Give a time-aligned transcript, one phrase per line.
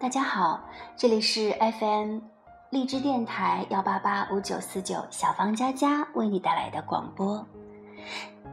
[0.00, 2.20] 大家好，这里是 FM
[2.70, 7.46] 荔枝电台幺八八五九四九小芳佳佳为你带来的广播。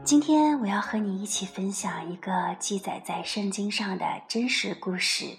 [0.04, 5.38] 今天我要和你一起分享一个记载在圣经上的真实故事。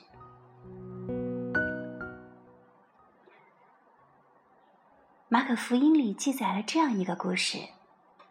[5.29, 7.59] 马可福音里记载了这样一个故事：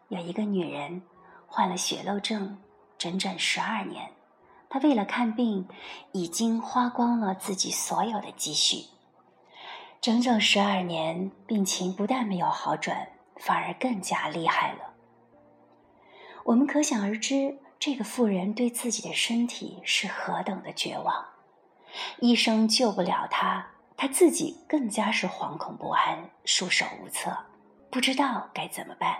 [0.08, 1.00] 有一个女人
[1.46, 2.58] 患了血漏症，
[2.98, 4.10] 整整十二年。
[4.70, 5.66] 他为了看病，
[6.12, 8.86] 已经花光了自己所有的积蓄。
[10.00, 14.94] 整整十二年，病情不但没有好转，反而更加厉害了。
[16.44, 21.24] 我们可想而知，这个妇人对自己的身体是何等的绝望。
[22.20, 23.66] 医生救不了她，
[23.96, 27.36] 她自己更加是惶恐不安、束手无策，
[27.90, 29.16] 不知道该怎么办。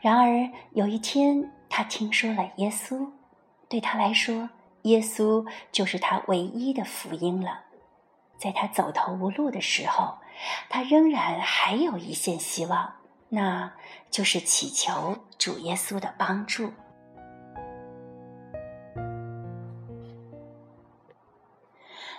[0.00, 3.08] 然而有一天，她听说了耶稣。
[3.70, 4.50] 对他来说，
[4.82, 7.60] 耶稣就是他唯一的福音了。
[8.36, 10.18] 在他走投无路的时候，
[10.68, 12.94] 他仍然还有一线希望，
[13.28, 13.72] 那
[14.10, 16.72] 就是祈求主耶稣的帮助。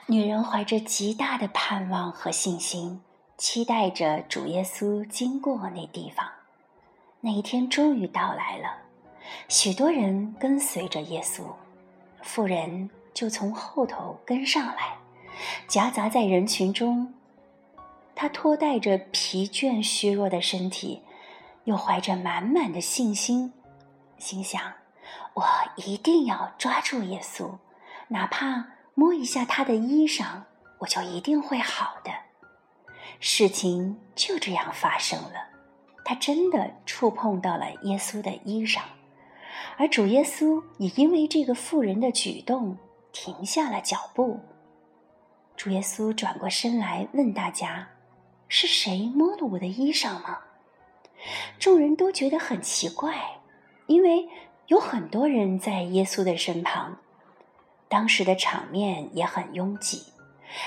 [0.06, 3.02] 女人怀着极大的盼望和信心，
[3.38, 6.30] 期待着主耶稣经过那地方。
[7.20, 8.78] 那一天终于到来了。
[9.48, 11.44] 许多人跟随着耶稣，
[12.22, 14.98] 妇人就从后头跟上来，
[15.68, 17.14] 夹杂在人群中。
[18.16, 21.02] 她拖带着疲倦虚弱的身体，
[21.64, 23.52] 又怀着满满的信心，
[24.18, 24.62] 心想
[25.34, 25.44] ：“我
[25.78, 27.58] 一定要抓住耶稣，
[28.10, 30.42] 哪怕摸一下他的衣裳，
[30.80, 32.12] 我就一定会好的。”
[33.20, 35.48] 事情就这样发生了，
[36.04, 38.82] 他真的触碰到了耶稣的衣裳。
[39.78, 42.78] 而主耶稣也因为这个妇人的举动
[43.12, 44.40] 停下了脚步。
[45.56, 47.90] 主耶稣转过身来问大家
[48.48, 50.40] ：“是谁摸了我的衣裳吗？”
[51.60, 53.40] 众人都觉得很奇怪，
[53.86, 54.28] 因为
[54.68, 56.98] 有很多人在耶稣的身旁，
[57.88, 60.06] 当时的场面也很拥挤。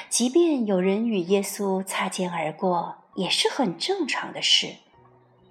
[0.09, 4.77] 即便有人与耶稣擦肩而过，也是很正常的事。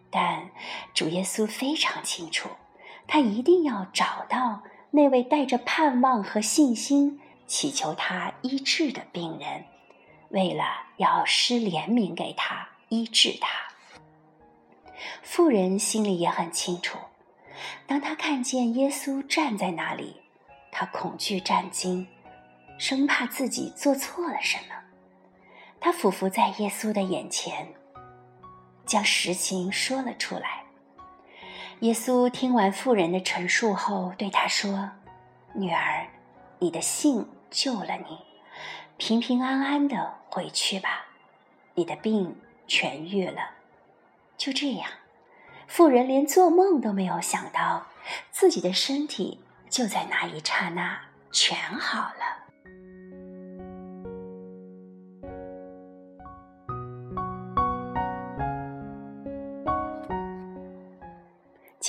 [0.09, 0.49] 但
[0.93, 2.49] 主耶稣非常清楚。
[3.07, 9.65] 他一定要找到那位带着盼望和信心祈求他医治的病人，
[10.29, 10.63] 为了
[10.97, 13.49] 要施怜悯给他医治他。
[15.21, 16.97] 妇人心里也很清楚，
[17.85, 20.21] 当他看见耶稣站在那里，
[20.71, 22.07] 他恐惧战惊，
[22.77, 24.75] 生怕自己做错了什么。
[25.79, 27.67] 他俯伏在耶稣的眼前，
[28.85, 30.62] 将实情说了出来。
[31.83, 34.89] 耶稣听完妇人的陈述后，对她说
[35.51, 36.07] ：“女儿，
[36.59, 38.19] 你的信救了你，
[38.95, 41.07] 平平安安的回去吧，
[41.73, 42.37] 你的病
[42.69, 43.51] 痊愈了。”
[44.39, 44.89] 就这样，
[45.67, 47.87] 妇人连做梦都没有想到，
[48.31, 50.97] 自己的身体就在那一刹那
[51.33, 52.42] 全好了。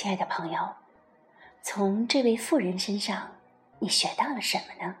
[0.05, 0.59] 亲爱的朋友，
[1.63, 3.31] 从这位妇人身上，
[3.79, 4.97] 你学到了什么呢？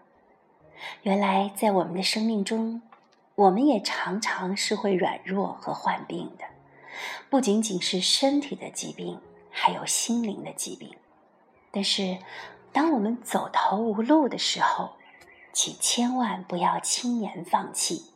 [1.03, 2.81] 原来，在我们的生命中，
[3.35, 6.45] 我们也常常是会软弱和患病的，
[7.29, 9.19] 不仅仅是身体的疾病，
[9.51, 10.89] 还有心灵的疾病。
[11.69, 12.17] 但是，
[12.73, 14.93] 当我们走投无路的时候，
[15.53, 18.11] 请千万不要轻言放弃。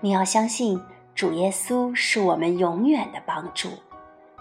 [0.00, 0.80] 你要相信，
[1.12, 3.70] 主耶稣是我们永远的帮助。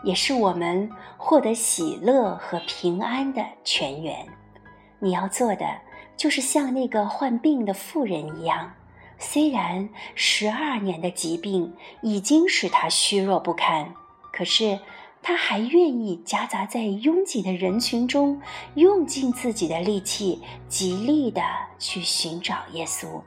[0.04, 4.26] 也是我们获得喜乐和平安的泉源。
[5.00, 5.66] 你要做的
[6.18, 8.74] 就是像那个患病的妇人一样，
[9.18, 13.94] 虽然十二年的疾病已经使他虚弱不堪，
[14.32, 14.80] 可是
[15.22, 18.42] 他还愿意夹杂在拥挤的人群中，
[18.76, 21.42] 用尽自己的力气，极力的
[21.78, 23.22] 去寻找耶稣，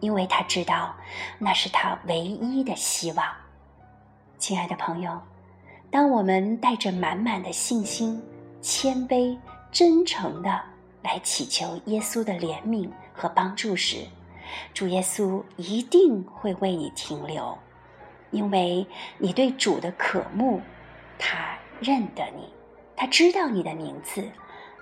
[0.00, 0.94] 因为他知道
[1.38, 3.24] 那是他唯一的希望。
[4.38, 5.20] 亲爱的朋友。
[5.90, 8.22] 当我们带着满满的信心、
[8.60, 9.36] 谦卑、
[9.72, 10.60] 真诚的
[11.02, 14.06] 来祈求耶稣的怜悯和帮助时，
[14.74, 17.56] 主耶稣一定会为你停留，
[18.30, 18.86] 因为
[19.16, 20.60] 你对主的渴慕，
[21.18, 22.52] 他认得你，
[22.94, 24.22] 他知道你的名字，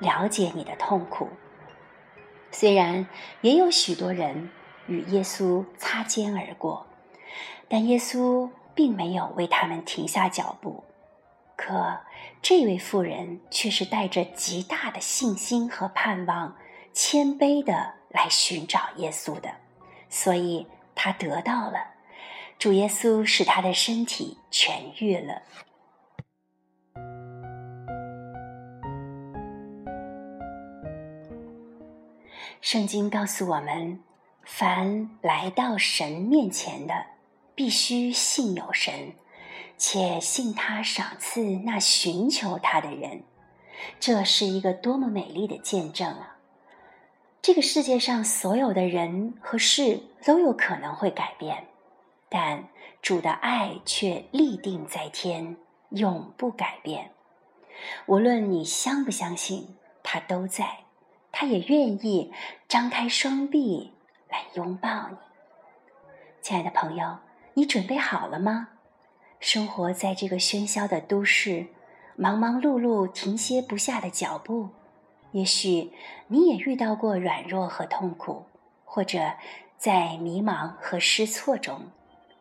[0.00, 1.28] 了解你的痛苦。
[2.50, 3.06] 虽然
[3.42, 4.50] 也有许多人
[4.88, 6.84] 与耶稣擦肩而过，
[7.68, 10.82] 但耶稣并没有为他们停下脚步。
[11.56, 11.98] 可
[12.42, 16.56] 这位妇人却是带着极大的信心和盼望，
[16.92, 19.50] 谦卑的来寻找耶稣的，
[20.08, 21.94] 所以她得到了。
[22.58, 25.42] 主耶稣使她的身体痊愈了。
[32.60, 34.02] 圣经告诉我们：
[34.44, 37.06] 凡来到神面前的，
[37.54, 39.14] 必须信有神，
[39.76, 43.22] 且信他赏赐那寻求他的人。
[44.00, 46.38] 这是一个多么美丽的见证啊！
[47.42, 51.68] 这个世界上所有的人和事都有可能会改变，
[52.28, 52.68] 但
[53.02, 55.56] 主的爱却立定在天，
[55.90, 57.12] 永不改变。
[58.06, 60.78] 无论你相不相信，他都在。
[61.30, 62.32] 他也愿意
[62.66, 63.92] 张开双臂
[64.30, 65.16] 来拥抱你，
[66.40, 67.18] 亲爱的朋友，
[67.52, 68.68] 你准备好了吗？
[69.40, 71.66] 生活在这个喧嚣的都市，
[72.16, 74.68] 忙忙碌碌、停歇不下的脚步，
[75.32, 75.92] 也许
[76.28, 78.44] 你也遇到过软弱和痛苦，
[78.84, 79.32] 或者
[79.76, 81.90] 在迷茫和失措中，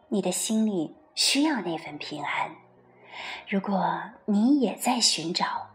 [0.09, 2.55] 你的心里需要那份平安。
[3.47, 5.67] 如果你也在寻找，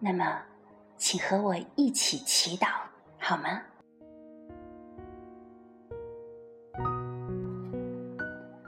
[0.00, 0.42] 那么。
[0.96, 2.68] 请和我一起祈祷，
[3.18, 3.60] 好吗？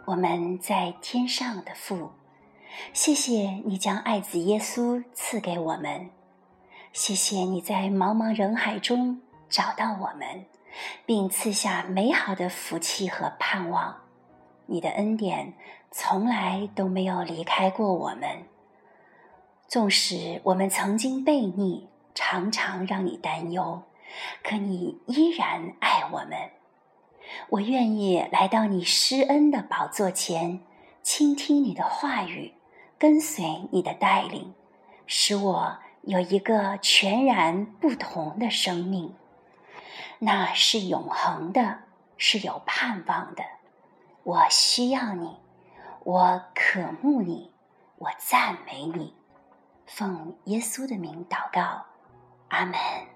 [0.06, 2.12] 我们在天上的父，
[2.93, 6.11] 谢谢你将爱子耶稣赐给我们，
[6.93, 10.47] 谢谢你在茫茫人海中找到我们，
[11.05, 14.03] 并赐下美好的福气和盼望。
[14.67, 15.55] 你的恩典
[15.91, 18.44] 从来都没有离开过我们，
[19.67, 21.88] 纵使我们曾经悖逆。
[22.19, 23.82] 常常让你担忧，
[24.43, 26.50] 可你依然爱我们。
[27.50, 30.61] 我愿意来到你施恩的宝座前，
[31.02, 32.55] 倾听你的话语，
[32.99, 34.55] 跟随你的带领，
[35.06, 39.14] 使我有一个全然不同的生命。
[40.19, 41.81] 那是永恒的，
[42.17, 43.44] 是有盼望的。
[44.23, 45.37] 我需要你，
[46.05, 47.52] 我渴慕你，
[47.99, 49.14] 我赞美你。
[49.87, 51.84] 奉耶稣的名祷告。
[52.49, 53.15] 阿门。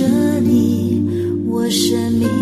[0.00, 0.06] 着
[0.40, 1.02] 你
[1.46, 2.39] 我生命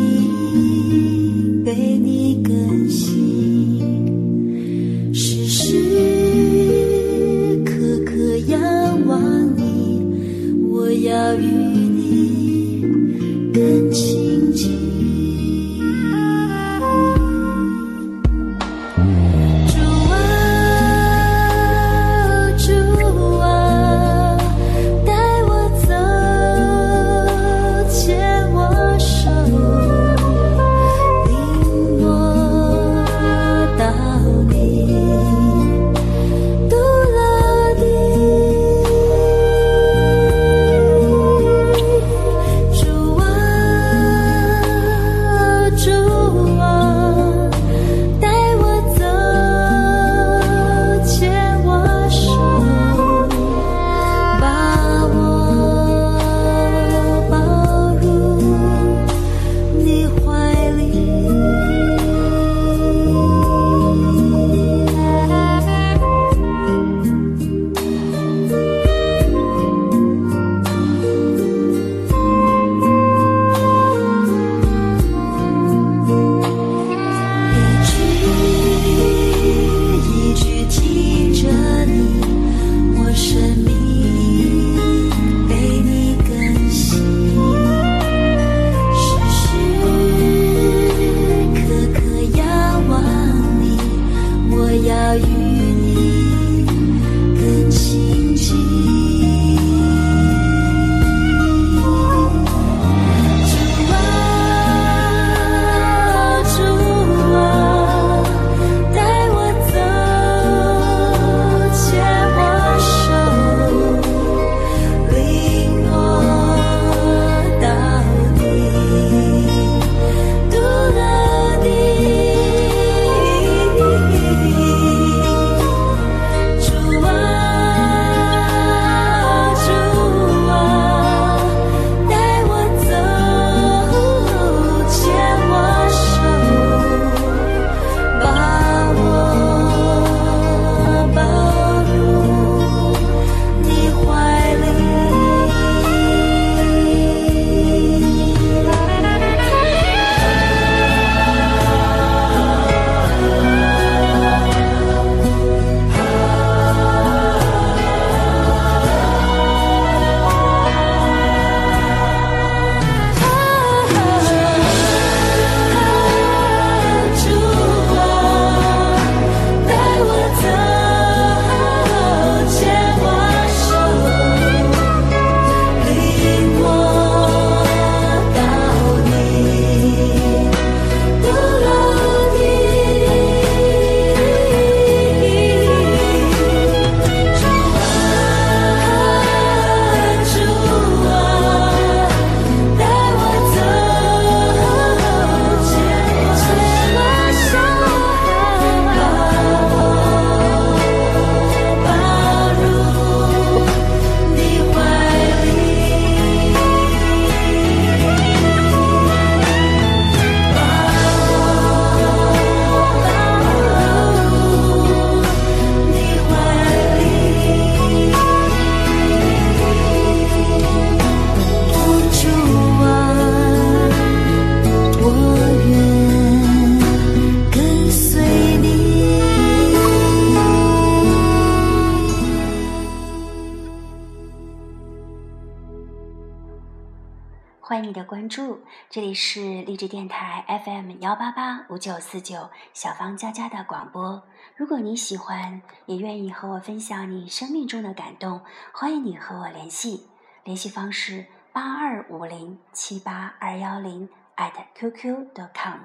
[237.69, 244.22] 欢迎你的关注，这里是励志电台 FM 幺八八五九四九小芳佳佳的广播。
[244.56, 248.41] 如果你喜欢，也愿意和我分享你生命中的感动，
[248.72, 250.08] 欢迎你和我联系，
[250.44, 254.08] 联系方式八二五零七八二幺零
[254.39, 255.81] at qq.com。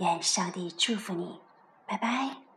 [0.00, 1.38] 愿上帝祝福你，
[1.86, 2.49] 拜拜。